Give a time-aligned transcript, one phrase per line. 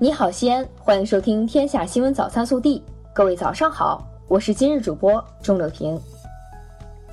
[0.00, 2.78] 你好，西安，欢迎收听《天下新闻早餐速递》。
[3.12, 6.00] 各位早上好，我是今日主播钟柳平。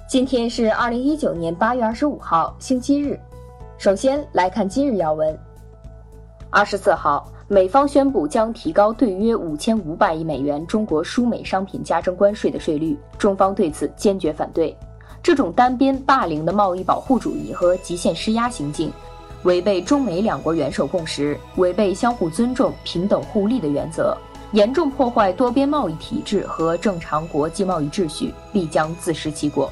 [0.08, 3.20] 今天是二零一九年八月二十五号，星期日。
[3.80, 5.36] 首先来看今日要闻。
[6.52, 14.78] 二十四号，美方宣布将提高对约五千五百亿美元中国输美商品加征关税的税率，中方对此坚决反对。
[15.24, 18.92] 这种单边霸凌的贸易保护主义和极限施压行径。
[19.46, 24.18] 违背中美两国元首共识，违背相互尊重、平等互利的原则，
[24.54, 29.72] 严重破坏多边贸易体制和正常国际贸易秩序，必将自食其果。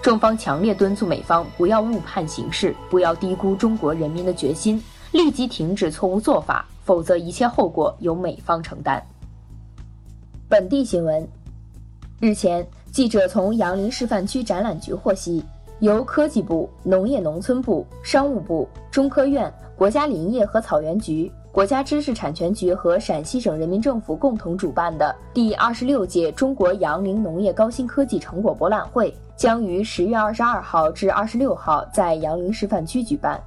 [0.00, 9.04] 中方强烈敦促美方不要误判形势，不要低估中国人民的决心，立即停止错误做法，否则一切后果由美方承担。
[10.48, 11.26] 本地新闻：
[12.20, 15.42] 日前，记者从杨凌示范区展览局获悉。
[15.80, 33.40] 由科技部、农业农村部、商务部、中科院、国家林业和草原局、国家知识产权局和陕西省人民政府共同主办的第二十六届中国杨凌农业高新科技成果博览会，将于十月二十二号至二十六号在杨凌示范区举办。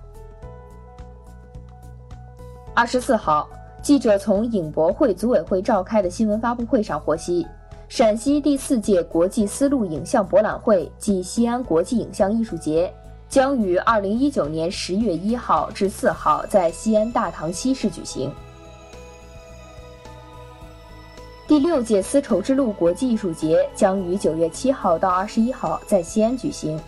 [2.74, 3.50] 二十四号，
[3.82, 7.46] 记者从影博会组委会召开的新闻发布会上获悉。
[7.92, 12.90] 陕西第四届国际丝路影像博览会暨西安国际影像艺术节
[13.28, 18.32] 将于二零一九年十月一号至四号在西安大唐西市举行。
[21.46, 26.80] 第六届丝绸之路国际艺术节将于九月七号到二十一号在西安举行。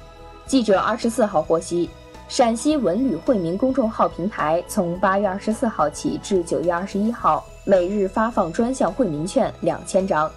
[0.46, 1.90] 记者二十四号获悉，
[2.30, 10.32] 陕西文旅惠民公众号平台从八月二十四号起至九月二十一号，每日发放专项惠民券两千张。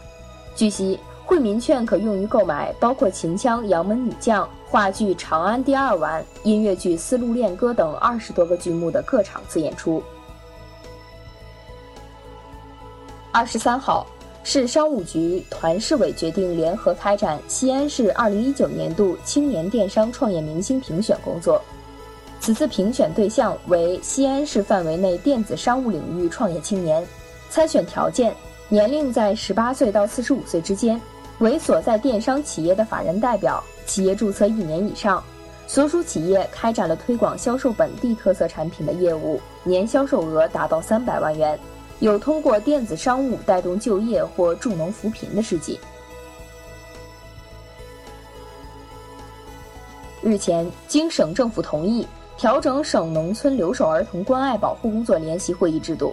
[0.56, 10.02] 据悉，惠民券可用于购买包括秦腔《杨门女将》、话剧《长安第二晚》、音乐剧《丝路恋歌》等二十多个剧目的各场次演出。
[13.30, 14.06] 二十三号，
[14.44, 21.60] 市商务局团市委决定联合开展西安市二零一九年度青年电商创业明星评选工作。
[22.40, 27.06] 此次评选对象为西安市范围内电子商务领域创业青年，
[27.50, 28.34] 参选条件。
[28.68, 31.00] 年龄在十八岁到四十五岁之间，
[31.38, 35.22] 为所在电商企业的法人代表，企业注册一年以上，
[35.68, 41.56] 所属企业开展了推广销售本地特色产品的业务，年销售额达到三百万元，
[42.00, 45.78] 有通过电子商务带动就业或助农扶贫的事迹。
[50.22, 52.04] 日前，经省政府同意，
[52.36, 56.12] 调整省农村留守儿童关爱保护工作联席会议制度。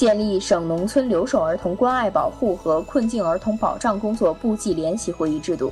[0.00, 5.70] 建立省农村留守儿童关爱保护和困境儿童保障工作部际联席会议制度。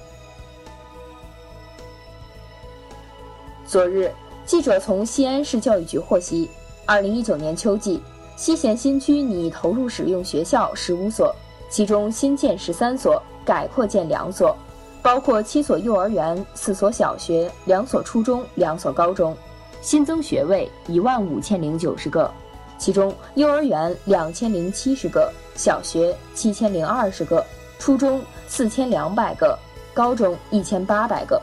[3.64, 4.12] 昨日，
[4.44, 6.50] 记者从西安市教育局获悉，
[6.84, 8.02] 二零一九年秋季，
[8.36, 11.34] 西咸新区拟投入使用学校十五所，
[11.70, 14.54] 其中新建十三所，改扩建两所，
[15.00, 19.34] 包括七所幼儿园、四所小学、两所初中、两所高中，
[19.80, 22.30] 新增学位一万五千零九十个。
[22.78, 27.44] 其中，幼儿园两千零七十个，小学七千零二十个，
[27.76, 29.58] 初中四千两百个，
[29.92, 31.42] 高中一千八百个。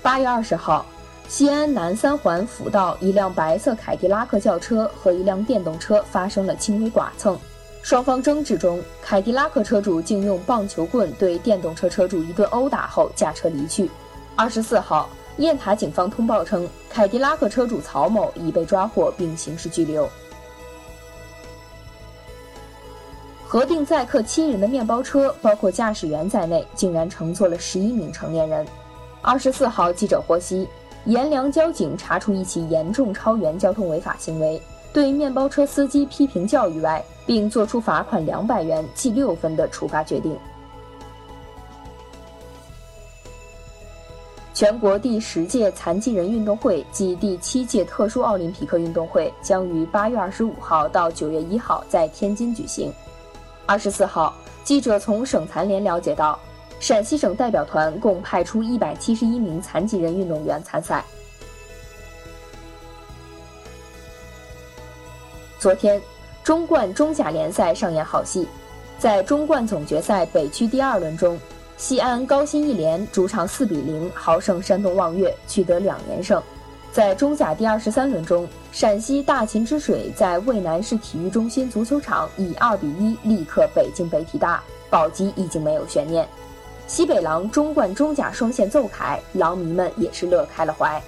[0.00, 0.86] 八月二十号，
[1.26, 7.36] 西安南三环辅道一辆白色凯迪拉克轿车和一辆电动车发生了轻微剐蹭，
[7.82, 13.90] 双方争执中，凯迪拉克车主竟用棒球棍对电动车车主一顿殴打后驾车离去。
[14.36, 15.10] 二十四号。
[15.38, 20.08] 雁塔警方通报称，凯迪拉克车主曹某已被抓获并刑事拘留。
[23.46, 28.66] 核定载客七人的面包车，包括驾驶员在内，竟然乘坐了十一名成年人。
[29.22, 30.68] 二十四号，记者获悉，
[31.04, 34.60] 阎良交警查处一起严重超员交通违法行为，
[34.92, 40.36] 对面包车司机批评教育外，并作出罚款两百元、记六分的处罚决定。
[44.58, 52.92] 全国第十届残疾人运动会暨第七届特殊奥林匹克运动会将于八月二十五号到九月一号在天津举行。
[53.66, 54.34] 二十四号，
[54.64, 56.36] 记者从省残联了解到，
[56.80, 61.04] 陕西省代表团共派出一百七十一名残疾人运动员参赛。
[65.60, 66.02] 昨天，
[66.42, 68.48] 中冠中甲联赛上演好戏，
[68.98, 71.38] 在中冠总决赛北区第二轮中。
[71.78, 76.42] 西安高新一联主场四比零豪胜山东望月，取得两连胜。
[76.90, 84.60] 在中甲第二十三轮中，陕西大秦之水在渭南市体育中心足球场以二比一力克北京北体大，
[84.90, 86.28] 保级已经没有悬念。
[86.88, 91.00] 西北狼中冠中甲双线奏凯，狼迷们也是乐开了怀。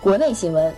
[0.00, 0.72] 国内新闻：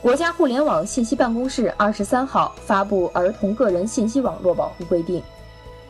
[0.00, 5.20] 国家互联网信息办公室二十三号发布《儿童个人信息网络保护规定》，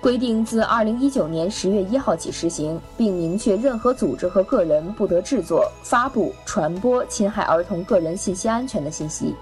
[0.05, 9.35] 规定自二零一九年十月一号起实行，并明确任何组织和个人不得制作、发布、传播侵害儿童个人信息安全的信息。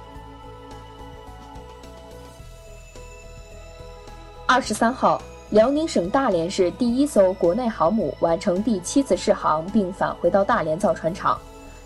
[4.47, 5.21] 二十三号，
[5.51, 11.37] 辽宁省大连市第一艘国内航母完成第七次试航，并返回到大连造船厂。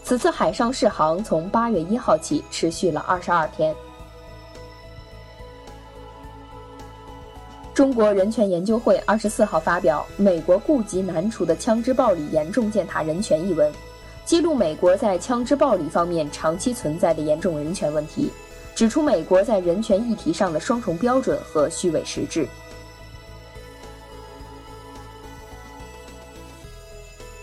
[0.05, 3.75] 此次海上试航从八月一号起持续了二十二天。
[7.77, 13.71] 中国人权研究会二十四号发表《美国顾及难处的枪支暴力严重践踏人权》一文，
[14.25, 18.31] 揭露美国在枪支暴力方面长期存在的严重人权问题，
[18.75, 22.49] 指出美国在人权议题上的双重标准和虚伪实质。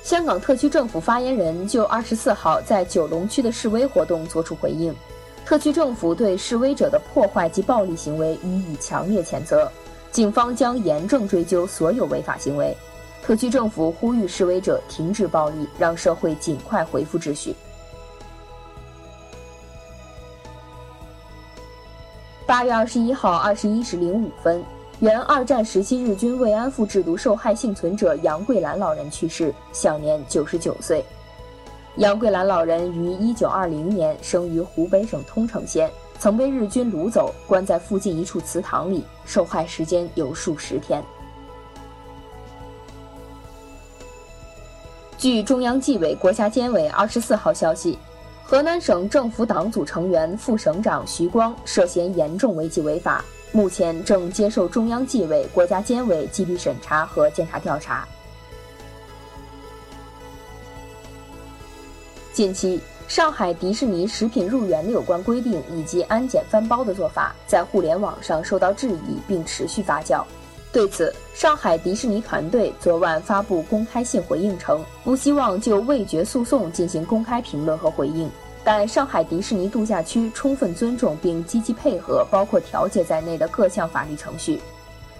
[0.01, 4.91] 香港特区政府发言人就二十四号在九龙区的示威活动作出回应，
[5.45, 9.71] 特区政府对示威者的破坏及暴力行为予以强烈谴责，
[10.13, 12.73] 警方将严正追究所有违法行为。
[13.23, 17.55] 特区政府呼吁示威者停止暴力，让社会尽快恢复秩序。
[22.45, 24.63] 八月二十一号二十一时零五分。
[24.99, 31.03] 原二战时期日军慰安妇制度受害幸存者杨桂兰老人去世，享年九十九岁。
[31.97, 35.91] 杨桂兰老人于一九二零年生于湖北省通城县，
[36.23, 41.03] 曾被日军掳走，关在附近一处祠堂里，受害时间有数十天。
[45.17, 47.99] 据中央纪委国家监委二十四号消息，
[48.41, 53.21] 河南省政府党组成员、副省长徐光涉嫌严重违纪违法。
[53.51, 58.07] 目前正接受中央纪委国家监委纪律审查和监察调查。
[62.31, 70.23] 近期，上海迪士尼食品入园的有关规定以及安检翻包的做法，在互联网上受到质疑，并持续发酵。
[70.71, 78.27] 对此，上海迪士尼团队昨晚发布公开信回应称，不希望就味觉诉讼进行公开评论和回应。
[78.63, 84.59] 但上海迪士尼度假区充分尊重并积极配合包括调解在内的各项法律程序。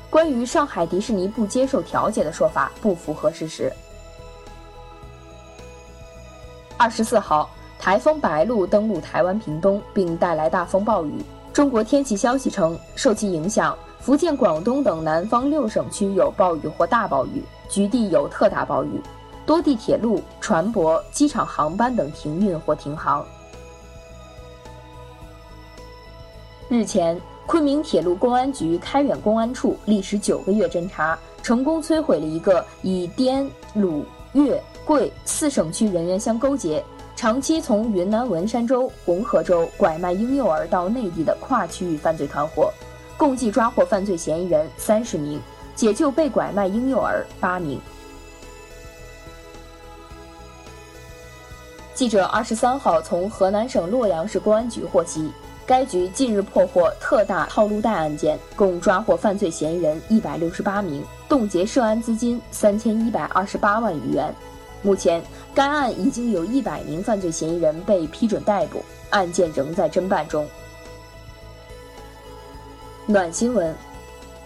[0.09, 3.71] 关于上海迪士尼不接受调解的说法不符合事实。
[6.77, 7.49] 二十四号，
[7.83, 11.11] 台风白鹿登陆台湾屏东，并带来大风暴雨。
[11.51, 19.01] 中国天气消息称，受其影响，福建、广东等南方六省区有暴雨或大暴雨，局地有特大暴雨。
[19.45, 23.21] 多地铁路、船舶、机场航班等停运或停航。
[26.69, 36.81] 日前，昆明铁路公安局开远公安处历时九个月侦查，成功摧毁了一个以滇鲁粤桂四省区人员相勾结，
[37.15, 42.73] 长期从云南文山州、红河州拐卖婴幼儿到内地的跨区域犯罪团伙，
[43.17, 45.39] 共计抓获犯罪嫌疑人三十名，
[45.73, 47.79] 解救被拐卖婴幼儿八名。
[51.93, 55.31] 记者二十三号从河南省洛阳市公安局获悉，
[55.65, 64.33] 该局近日破获特大套路贷案件，共抓获犯罪嫌疑人一百六十八名，冻结涉案资金三千一百二十八万余元。
[64.83, 65.23] 目前，
[65.55, 70.45] 该案已经有一百名犯罪嫌疑人被批准逮捕，案件仍在侦办中。
[73.05, 73.73] 暖新闻：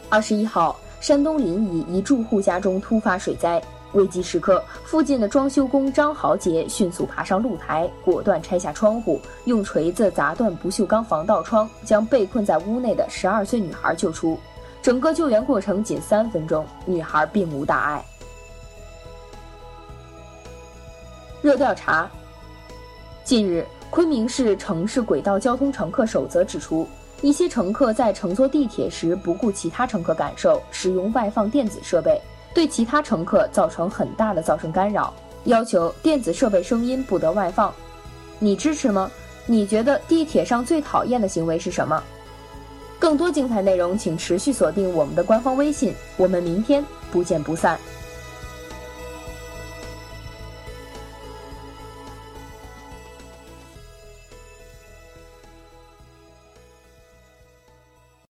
[0.10, 3.62] 二十一号，山东临沂一住户家中突发水灾。
[3.94, 14.38] 危急时刻，附近的装修工张豪杰迅速爬上露台，果断拆下窗户，用锤子砸断不锈钢防盗窗，将被困在屋内的十二岁女孩救出。
[14.82, 18.06] 整个救援过程仅三分钟，女孩并无大碍。
[21.48, 22.12] 热调查：
[23.24, 26.86] 近日，昆明市城市轨道交通乘客守则指出，
[27.22, 32.22] 一些乘客在乘坐地铁时不顾其他乘客感受，使用外放电子设备。
[32.54, 35.14] 对其他乘客造成很大的噪声干扰，
[35.46, 37.74] 要求电子设备声音不得外放。
[38.40, 39.10] 你支持吗？
[39.46, 42.04] 你觉得地铁上最讨厌的行为是什么？
[43.00, 45.96] 更多精彩内容，请持续锁定我们的官方微信。
[46.18, 47.80] 我们明天不见不散。